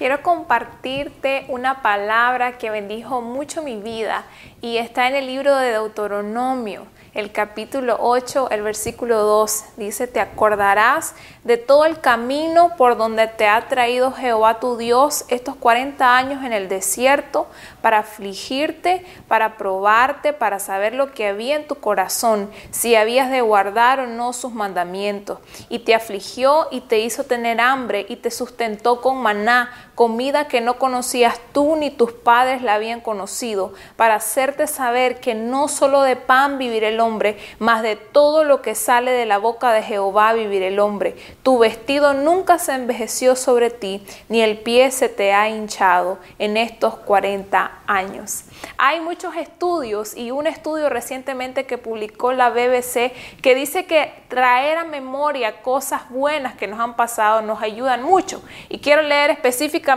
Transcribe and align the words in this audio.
quiero 0.00 0.22
compartirte 0.22 1.44
una 1.48 1.82
palabra 1.82 2.56
que 2.56 2.70
bendijo 2.70 3.20
mucho 3.20 3.60
mi 3.60 3.76
vida 3.82 4.24
y 4.62 4.78
está 4.78 5.06
en 5.08 5.14
el 5.14 5.26
libro 5.26 5.54
de 5.54 5.72
Deuteronomio 5.72 6.86
el 7.14 7.32
capítulo 7.32 7.96
8, 7.98 8.50
el 8.50 8.62
versículo 8.62 9.22
2. 9.22 9.64
Dice, 9.76 10.06
te 10.06 10.20
acordarás 10.20 11.14
de 11.44 11.56
todo 11.56 11.84
el 11.84 12.00
camino 12.00 12.76
por 12.76 12.96
donde 12.96 13.26
te 13.26 13.48
ha 13.48 13.68
traído 13.68 14.12
Jehová 14.12 14.60
tu 14.60 14.76
Dios 14.76 15.24
estos 15.28 15.56
40 15.56 16.16
años 16.16 16.44
en 16.44 16.52
el 16.52 16.68
desierto 16.68 17.48
para 17.80 17.98
afligirte, 17.98 19.04
para 19.26 19.56
probarte, 19.56 20.32
para 20.32 20.60
saber 20.60 20.94
lo 20.94 21.12
que 21.12 21.26
había 21.26 21.56
en 21.56 21.66
tu 21.66 21.76
corazón, 21.76 22.50
si 22.70 22.94
habías 22.94 23.30
de 23.30 23.40
guardar 23.40 24.00
o 24.00 24.06
no 24.06 24.32
sus 24.32 24.52
mandamientos. 24.52 25.38
Y 25.68 25.80
te 25.80 25.94
afligió 25.94 26.68
y 26.70 26.82
te 26.82 27.00
hizo 27.00 27.24
tener 27.24 27.60
hambre 27.60 28.06
y 28.08 28.16
te 28.16 28.30
sustentó 28.30 29.00
con 29.00 29.20
maná, 29.20 29.89
comida 30.00 30.48
que 30.48 30.62
no 30.62 30.78
conocías 30.78 31.38
tú 31.52 31.76
ni 31.76 31.90
tus 31.90 32.10
padres 32.10 32.62
la 32.62 32.72
habían 32.72 33.02
conocido, 33.02 33.74
para 33.96 34.14
hacerte 34.14 34.66
saber 34.66 35.20
que 35.20 35.34
no 35.34 35.68
solo 35.68 36.00
de 36.00 36.16
pan 36.16 36.56
vivirá 36.56 36.88
el 36.88 37.00
hombre, 37.00 37.36
mas 37.58 37.82
de 37.82 37.96
todo 37.96 38.42
lo 38.42 38.62
que 38.62 38.74
sale 38.74 39.10
de 39.10 39.26
la 39.26 39.36
boca 39.36 39.72
de 39.72 39.82
Jehová 39.82 40.32
vivir 40.32 40.62
el 40.62 40.78
hombre. 40.78 41.16
Tu 41.42 41.58
vestido 41.58 42.14
nunca 42.14 42.58
se 42.58 42.72
envejeció 42.72 43.36
sobre 43.36 43.68
ti, 43.68 44.02
ni 44.30 44.40
el 44.40 44.60
pie 44.60 44.90
se 44.90 45.10
te 45.10 45.34
ha 45.34 45.50
hinchado 45.50 46.18
en 46.38 46.56
estos 46.56 46.94
40 46.94 47.70
años. 47.86 48.44
Hay 48.78 49.00
muchos 49.00 49.36
estudios 49.36 50.16
y 50.16 50.30
un 50.30 50.46
estudio 50.46 50.88
recientemente 50.88 51.66
que 51.66 51.76
publicó 51.76 52.32
la 52.32 52.48
BBC 52.48 53.12
que 53.42 53.54
dice 53.54 53.84
que 53.84 54.14
traer 54.28 54.78
a 54.78 54.84
memoria 54.84 55.60
cosas 55.60 56.08
buenas 56.08 56.54
que 56.54 56.66
nos 56.66 56.80
han 56.80 56.96
pasado 56.96 57.42
nos 57.42 57.60
ayudan 57.60 58.02
mucho. 58.02 58.42
Y 58.70 58.78
quiero 58.78 59.02
leer 59.02 59.30
específicamente 59.30 59.89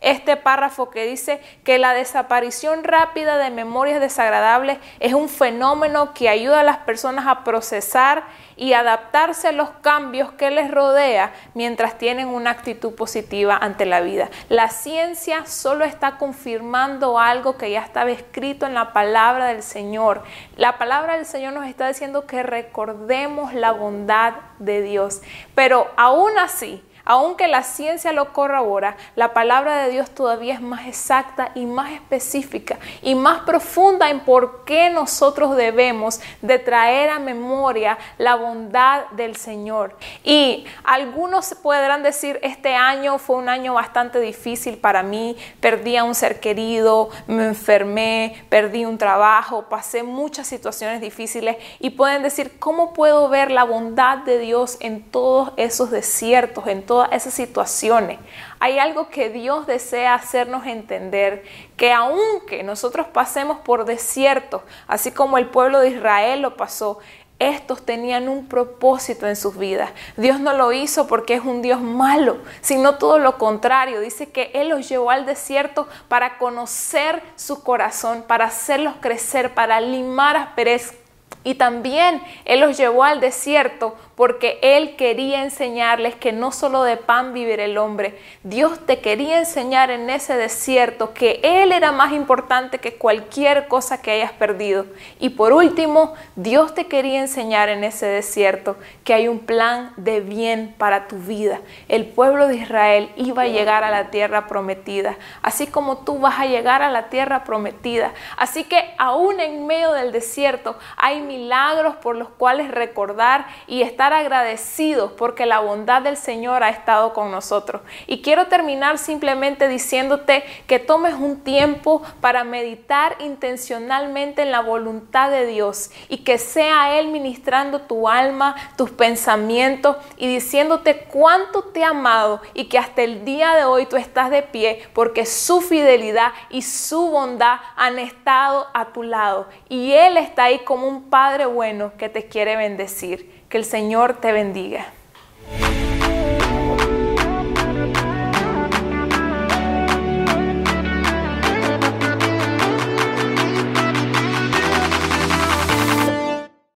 este 0.00 0.36
párrafo 0.36 0.90
que 0.90 1.06
dice 1.06 1.40
que 1.64 1.78
la 1.78 1.94
desaparición 1.94 2.84
rápida 2.84 3.38
de 3.38 3.50
memorias 3.50 4.00
desagradables 4.00 4.78
es 5.00 5.14
un 5.14 5.28
fenómeno 5.28 6.14
que 6.14 6.28
ayuda 6.28 6.60
a 6.60 6.64
las 6.64 6.78
personas 6.78 7.26
a 7.26 7.44
procesar 7.44 8.24
y 8.56 8.72
adaptarse 8.72 9.48
a 9.48 9.52
los 9.52 9.70
cambios 9.70 10.32
que 10.32 10.50
les 10.50 10.70
rodea 10.70 11.32
mientras 11.54 11.96
tienen 11.96 12.28
una 12.28 12.50
actitud 12.50 12.94
positiva 12.94 13.56
ante 13.56 13.86
la 13.86 14.00
vida. 14.00 14.30
La 14.48 14.68
ciencia 14.68 15.46
solo 15.46 15.84
está 15.84 16.18
confirmando 16.18 17.18
algo 17.18 17.56
que 17.56 17.70
ya 17.70 17.80
estaba 17.80 18.10
escrito 18.10 18.66
en 18.66 18.74
la 18.74 18.92
palabra 18.92 19.46
del 19.46 19.62
Señor. 19.62 20.24
La 20.56 20.76
palabra 20.76 21.16
del 21.16 21.26
Señor 21.26 21.52
nos 21.52 21.66
está 21.66 21.86
diciendo 21.88 22.26
que 22.26 22.42
recordemos 22.42 23.54
la 23.54 23.70
bondad 23.72 24.34
de 24.58 24.82
Dios. 24.82 25.22
Pero 25.54 25.88
aún 25.96 26.36
así, 26.38 26.82
aunque 27.08 27.48
la 27.48 27.62
ciencia 27.62 28.12
lo 28.12 28.34
corrobora, 28.34 28.98
la 29.16 29.32
palabra 29.32 29.82
de 29.82 29.90
Dios 29.90 30.10
todavía 30.10 30.52
es 30.52 30.60
más 30.60 30.86
exacta 30.86 31.52
y 31.54 31.64
más 31.64 31.90
específica 31.92 32.78
y 33.00 33.14
más 33.14 33.40
profunda 33.40 34.10
en 34.10 34.20
por 34.20 34.64
qué 34.66 34.90
nosotros 34.90 35.56
debemos 35.56 36.20
de 36.42 36.58
traer 36.58 37.08
a 37.08 37.18
memoria 37.18 37.96
la 38.18 38.34
bondad 38.34 39.06
del 39.12 39.36
Señor. 39.36 39.96
Y 40.22 40.66
algunos 40.84 41.54
podrán 41.54 42.02
decir, 42.02 42.38
este 42.42 42.74
año 42.74 43.16
fue 43.18 43.36
un 43.36 43.48
año 43.48 43.72
bastante 43.72 44.20
difícil 44.20 44.76
para 44.76 45.02
mí, 45.02 45.34
perdí 45.60 45.96
a 45.96 46.04
un 46.04 46.14
ser 46.14 46.40
querido, 46.40 47.08
me 47.26 47.46
enfermé, 47.46 48.44
perdí 48.50 48.84
un 48.84 48.98
trabajo, 48.98 49.62
pasé 49.70 50.02
muchas 50.02 50.46
situaciones 50.46 51.00
difíciles 51.00 51.56
y 51.80 51.88
pueden 51.88 52.22
decir, 52.22 52.58
¿cómo 52.58 52.92
puedo 52.92 53.30
ver 53.30 53.50
la 53.50 53.64
bondad 53.64 54.18
de 54.18 54.38
Dios 54.38 54.76
en 54.80 55.02
todos 55.02 55.52
esos 55.56 55.90
desiertos, 55.90 56.66
en 56.66 56.84
todos 56.84 56.97
esas 57.06 57.34
situaciones. 57.34 58.18
Hay 58.60 58.78
algo 58.78 59.08
que 59.08 59.30
Dios 59.30 59.66
desea 59.66 60.14
hacernos 60.14 60.66
entender, 60.66 61.44
que 61.76 61.92
aunque 61.92 62.62
nosotros 62.62 63.06
pasemos 63.08 63.58
por 63.58 63.84
desiertos, 63.84 64.62
así 64.86 65.12
como 65.12 65.38
el 65.38 65.46
pueblo 65.46 65.80
de 65.80 65.90
Israel 65.90 66.42
lo 66.42 66.56
pasó, 66.56 66.98
estos 67.38 67.84
tenían 67.84 68.28
un 68.28 68.48
propósito 68.48 69.28
en 69.28 69.36
sus 69.36 69.56
vidas. 69.56 69.90
Dios 70.16 70.40
no 70.40 70.52
lo 70.54 70.72
hizo 70.72 71.06
porque 71.06 71.34
es 71.34 71.44
un 71.44 71.62
Dios 71.62 71.80
malo, 71.80 72.38
sino 72.60 72.96
todo 72.96 73.18
lo 73.18 73.38
contrario. 73.38 74.00
Dice 74.00 74.30
que 74.30 74.50
Él 74.54 74.70
los 74.70 74.88
llevó 74.88 75.10
al 75.10 75.24
desierto 75.24 75.86
para 76.08 76.38
conocer 76.38 77.22
su 77.36 77.62
corazón, 77.62 78.24
para 78.26 78.46
hacerlos 78.46 78.94
crecer, 79.00 79.54
para 79.54 79.80
limar 79.80 80.36
asperezas. 80.36 80.96
Y 81.44 81.54
también 81.54 82.22
Él 82.44 82.60
los 82.60 82.76
llevó 82.76 83.04
al 83.04 83.20
desierto 83.20 83.94
porque 84.18 84.58
Él 84.62 84.96
quería 84.96 85.44
enseñarles 85.44 86.16
que 86.16 86.32
no 86.32 86.50
solo 86.50 86.82
de 86.82 86.96
pan 86.96 87.32
vivirá 87.32 87.64
el 87.64 87.78
hombre, 87.78 88.18
Dios 88.42 88.84
te 88.84 88.98
quería 88.98 89.38
enseñar 89.38 89.92
en 89.92 90.10
ese 90.10 90.34
desierto 90.34 91.14
que 91.14 91.38
Él 91.44 91.70
era 91.70 91.92
más 91.92 92.12
importante 92.12 92.80
que 92.80 92.96
cualquier 92.96 93.68
cosa 93.68 94.02
que 94.02 94.10
hayas 94.10 94.32
perdido. 94.32 94.86
Y 95.20 95.28
por 95.28 95.52
último, 95.52 96.14
Dios 96.34 96.74
te 96.74 96.88
quería 96.88 97.20
enseñar 97.20 97.68
en 97.68 97.84
ese 97.84 98.06
desierto 98.06 98.76
que 99.04 99.14
hay 99.14 99.28
un 99.28 99.38
plan 99.38 99.92
de 99.96 100.18
bien 100.18 100.74
para 100.76 101.06
tu 101.06 101.14
vida. 101.18 101.60
El 101.86 102.04
pueblo 102.04 102.48
de 102.48 102.56
Israel 102.56 103.12
iba 103.14 103.42
a 103.42 103.46
llegar 103.46 103.84
a 103.84 103.90
la 103.92 104.10
tierra 104.10 104.48
prometida, 104.48 105.16
así 105.42 105.68
como 105.68 105.98
tú 105.98 106.18
vas 106.18 106.40
a 106.40 106.46
llegar 106.46 106.82
a 106.82 106.90
la 106.90 107.08
tierra 107.08 107.44
prometida. 107.44 108.10
Así 108.36 108.64
que 108.64 108.96
aún 108.98 109.38
en 109.38 109.64
medio 109.68 109.92
del 109.92 110.10
desierto 110.10 110.76
hay 110.96 111.20
milagros 111.20 111.94
por 111.94 112.16
los 112.16 112.30
cuales 112.30 112.72
recordar 112.72 113.46
y 113.68 113.82
estar 113.82 114.07
agradecidos 114.12 115.12
porque 115.12 115.46
la 115.46 115.60
bondad 115.60 116.02
del 116.02 116.16
Señor 116.16 116.62
ha 116.62 116.68
estado 116.68 117.12
con 117.12 117.30
nosotros. 117.30 117.82
Y 118.06 118.22
quiero 118.22 118.46
terminar 118.46 118.98
simplemente 118.98 119.68
diciéndote 119.68 120.44
que 120.66 120.78
tomes 120.78 121.14
un 121.14 121.40
tiempo 121.40 122.02
para 122.20 122.44
meditar 122.44 123.16
intencionalmente 123.20 124.42
en 124.42 124.52
la 124.52 124.60
voluntad 124.60 125.30
de 125.30 125.46
Dios 125.46 125.90
y 126.08 126.18
que 126.18 126.38
sea 126.38 126.98
Él 126.98 127.08
ministrando 127.08 127.82
tu 127.82 128.08
alma, 128.08 128.54
tus 128.76 128.90
pensamientos 128.90 129.96
y 130.16 130.28
diciéndote 130.28 131.06
cuánto 131.10 131.64
te 131.64 131.84
ha 131.84 131.90
amado 131.90 132.40
y 132.54 132.66
que 132.66 132.78
hasta 132.78 133.02
el 133.02 133.24
día 133.24 133.54
de 133.54 133.64
hoy 133.64 133.86
tú 133.86 133.96
estás 133.96 134.30
de 134.30 134.42
pie 134.42 134.82
porque 134.92 135.26
su 135.26 135.60
fidelidad 135.60 136.32
y 136.50 136.62
su 136.62 137.10
bondad 137.10 137.58
han 137.76 137.98
estado 137.98 138.66
a 138.74 138.92
tu 138.92 139.02
lado. 139.02 139.48
Y 139.68 139.92
Él 139.92 140.16
está 140.16 140.44
ahí 140.44 140.60
como 140.60 140.86
un 140.86 141.10
Padre 141.10 141.46
bueno 141.46 141.92
que 141.96 142.08
te 142.08 142.26
quiere 142.26 142.56
bendecir. 142.56 143.38
Que 143.48 143.56
el 143.56 143.64
Señor 143.98 144.20
te 144.20 144.30
bendiga. 144.30 144.97